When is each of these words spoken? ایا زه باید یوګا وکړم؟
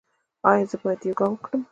ایا 0.49 0.65
زه 0.71 0.75
باید 0.83 1.01
یوګا 1.09 1.27
وکړم؟ 1.29 1.61